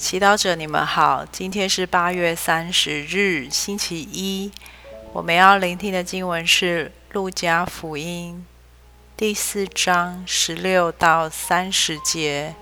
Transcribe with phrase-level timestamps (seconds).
[0.00, 4.50] 祈祷者，你们好，今天是八月三十日，星期一。
[5.12, 8.46] 我们要聆听的经文是《路加福音》
[9.18, 12.54] 第四章十六到三十节，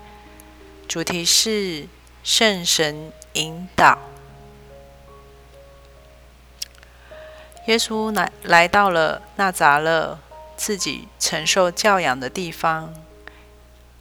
[0.85, 1.87] 主题是
[2.23, 3.97] 圣神引导。
[7.67, 10.19] 耶稣来来到了那扎勒，
[10.57, 12.93] 自己承受教养的地方。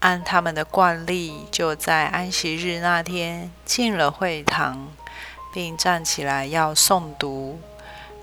[0.00, 4.88] 按他们的惯例，就在安息日那天进了会堂，
[5.52, 7.60] 并站起来要诵读。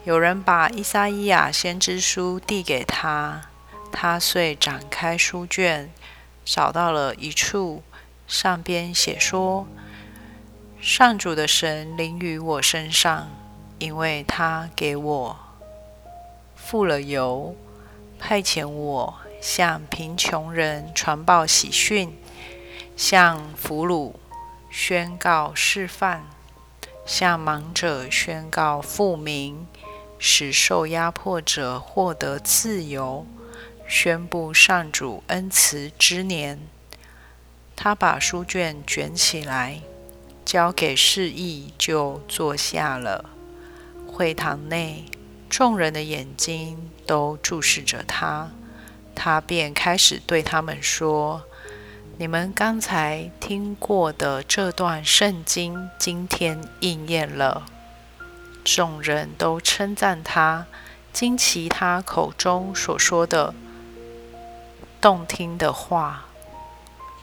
[0.06, 3.50] 有人把伊撒伊亚先知书递给他，
[3.92, 5.92] 他遂展开书卷，
[6.46, 7.84] 找到了一处，
[8.26, 9.68] 上边写说
[10.80, 13.28] ：“上主的神临于我身上，
[13.80, 15.38] 因为他给我
[16.56, 17.54] 付了油，
[18.18, 19.16] 派遣我。”
[19.48, 22.18] 向贫穷人传报喜讯，
[22.98, 24.16] 向俘虏
[24.72, 26.28] 宣告释放，
[27.06, 29.68] 向盲者宣告复明，
[30.18, 33.28] 使受压迫者获得自由，
[33.88, 36.60] 宣布上主恩慈之年。
[37.76, 39.82] 他把书卷卷起来，
[40.44, 43.30] 交给示意，就坐下了。
[44.08, 45.06] 会堂内
[45.48, 48.50] 众人的眼睛都注视着他。
[49.16, 51.44] 他便开始对他们说
[52.20, 57.66] ：“你们刚才听过的这段圣经，今天应验了。”
[58.64, 60.66] 众人都称赞他，
[61.14, 63.54] 惊奇他口中所说的
[65.00, 66.26] 动听的话，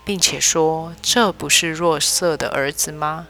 [0.05, 3.29] 并且说：“这不是若瑟的儿子吗？”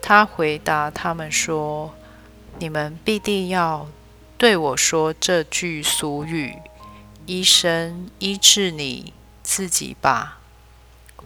[0.00, 1.94] 他回答他们说
[2.58, 3.86] ：“你们必定要
[4.36, 6.56] 对我说这句俗语。”
[7.26, 10.40] 医生医治你自己吧。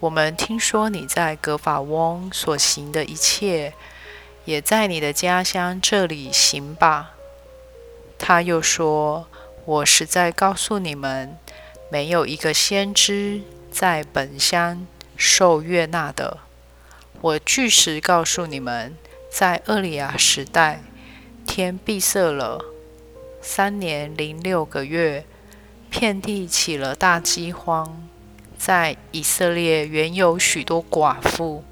[0.00, 3.72] 我们听说你在格法翁所行的一切，
[4.44, 7.12] 也在你的家乡这里行吧。
[8.18, 9.27] 他又说
[9.64, 11.39] ：“我实在告诉你们，
[11.90, 13.40] 没有一个先知
[13.70, 14.86] 在本乡
[15.17, 16.40] 受悦纳的。
[17.23, 18.95] 我据实告诉你们，
[19.30, 20.83] 在厄里亚时代，
[21.46, 22.63] 天闭塞了
[23.40, 25.24] 三年零六个月。”
[25.98, 28.07] 遍地起了大饥荒，
[28.58, 31.64] 在以色列原有许多寡妇，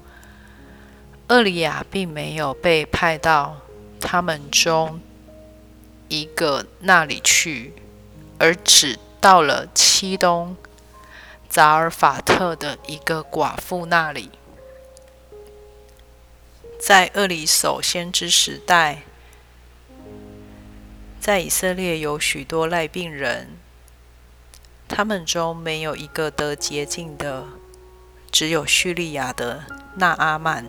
[1.27, 3.61] 厄里亚并没有被派到
[4.01, 4.99] 他们中
[6.07, 7.73] 一个那里去，
[8.39, 10.57] 而只到了七东
[11.47, 14.31] 扎尔法特的一个寡妇那里。
[16.79, 19.03] 在厄里首先知时代，
[21.19, 23.59] 在以色列有许多赖病人。
[24.87, 27.45] 他们中没有一个得洁净的，
[28.31, 29.65] 只有叙利亚的
[29.95, 30.67] 纳阿曼。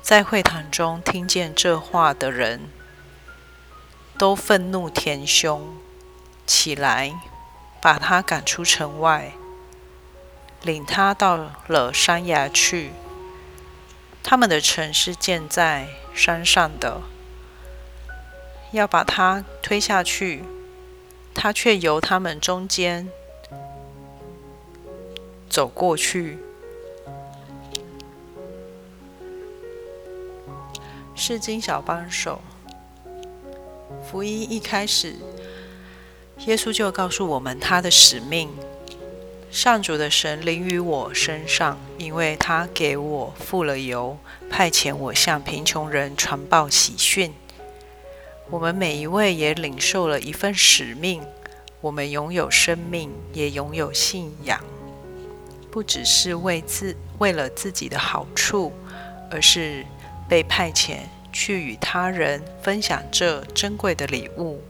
[0.00, 2.68] 在会堂中听见这话的人，
[4.18, 5.74] 都愤怒填胸，
[6.46, 7.12] 起来
[7.80, 9.32] 把他赶出城外，
[10.62, 11.36] 领他到
[11.66, 12.92] 了山崖去。
[14.22, 17.02] 他们的城是建在山上的，
[18.72, 20.44] 要把他推下去。
[21.34, 23.08] 他却由他们中间
[25.50, 26.38] 走过去。
[31.16, 32.40] 是经小帮手。
[34.04, 35.14] 福音一开始，
[36.46, 38.50] 耶稣就告诉我们他的使命：
[39.50, 44.18] 上主的神临于我身上，因为他给我付了油，
[44.50, 47.32] 派遣我向贫穷人传报喜讯。
[48.50, 51.22] 我们每一位也领受了一份使命。
[51.80, 54.58] 我们拥有生命，也拥有信仰，
[55.70, 58.72] 不只是为自为了自己的好处，
[59.30, 59.84] 而是
[60.26, 61.00] 被派遣
[61.30, 64.62] 去与他人分享这珍贵的礼物。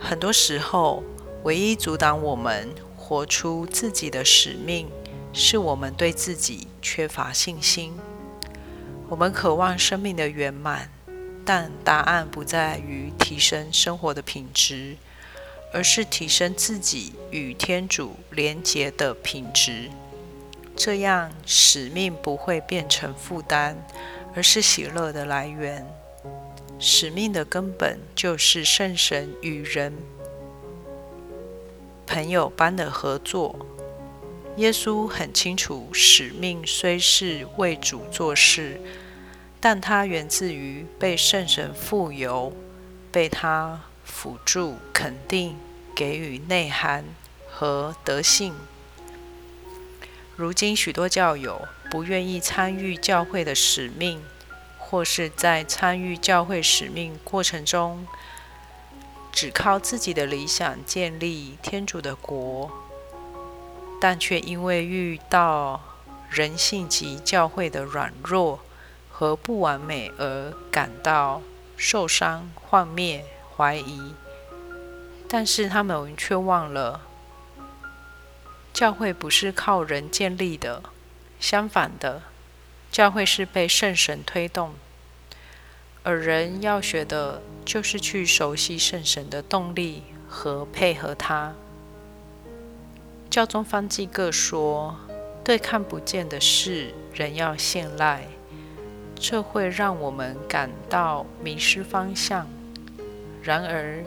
[0.00, 1.04] 很多时候，
[1.44, 4.88] 唯一阻挡我们活出自己的使命，
[5.32, 7.94] 是我们对自己缺乏信心。
[9.08, 10.90] 我们渴望生命的圆满。
[11.44, 14.96] 但答案不在于提升生活的品质，
[15.72, 19.90] 而是提升自己与天主连结的品质。
[20.76, 23.76] 这样使命不会变成负担，
[24.34, 25.86] 而是喜乐的来源。
[26.80, 29.92] 使命的根本就是圣神与人
[32.06, 33.54] 朋友般的合作。
[34.56, 38.80] 耶稣很清楚，使命虽是为主做事。
[39.64, 42.52] 但它源自于被圣神富有，
[43.10, 45.56] 被他辅助、肯定、
[45.96, 47.02] 给予内涵
[47.48, 48.52] 和德性。
[50.36, 54.22] 如今许多教友不愿意参与教会的使命，
[54.76, 58.06] 或是在参与教会使命过程中，
[59.32, 62.70] 只靠自己的理想建立天主的国，
[63.98, 65.80] 但却因为遇到
[66.28, 68.60] 人性及教会的软弱
[69.16, 71.40] 和不完美而感到
[71.76, 73.24] 受伤、幻灭、
[73.56, 74.12] 怀疑。
[75.28, 77.02] 但是他们却忘了。
[78.72, 80.82] 教会不是靠人建立的，
[81.38, 82.22] 相反的，
[82.90, 84.74] 教会是被圣神推动，
[86.02, 91.54] 而人要学的就是去熟悉圣神的动力和配合他。
[93.30, 94.96] 教宗方济各说
[95.44, 98.26] ：“对看不见的事，人要信赖，
[99.26, 102.46] 这会让我们感到迷失方向。
[103.42, 104.04] 然而，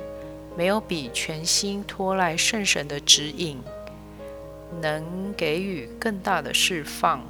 [0.55, 3.59] 没有比全心托赖圣神的指引。”
[4.79, 7.21] 能给予更大的释放，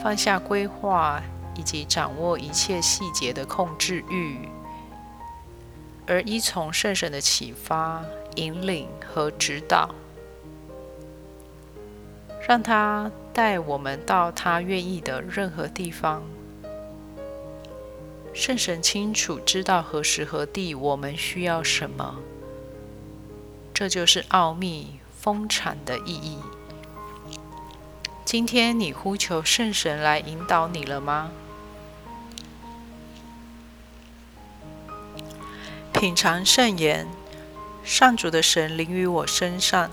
[0.00, 1.20] 放下规划
[1.56, 4.38] 以及掌握一切细节的控制欲，
[6.06, 8.04] 而依从圣神的启发、
[8.36, 9.92] 引领和指导，
[12.46, 16.22] 让他带我们到他愿意的任何地方。
[18.34, 22.16] 圣神清楚知道何时何地我们需要什么，
[23.72, 24.98] 这就是奥秘。
[25.24, 26.36] 丰产的意义。
[28.26, 31.30] 今天你呼求圣神来引导你了吗？
[35.94, 37.08] 品尝圣言，
[37.82, 39.90] 上主的神临于我身上，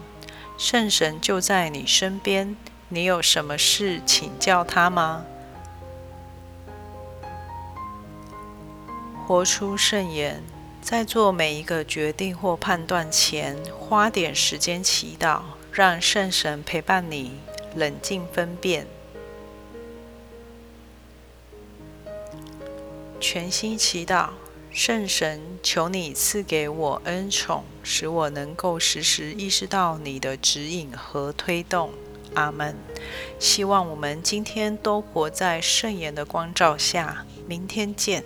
[0.58, 2.58] 圣神就在你身边。
[2.90, 5.24] 你有什么事请教他吗？
[9.26, 10.44] 活出圣言。
[10.82, 15.42] 在做每一个决定或判断前，花点时间祈祷，
[15.72, 17.34] 让圣神陪伴你，
[17.76, 18.88] 冷静分辨。
[23.20, 24.30] 全心祈祷，
[24.72, 31.92] 圣神，求你赐给我恩宠，使我能够时时意识到你的指引和推动。
[32.34, 32.76] 阿门。
[33.38, 37.26] 希望我们今天都活在圣言的光照下。
[37.48, 38.24] 明天见。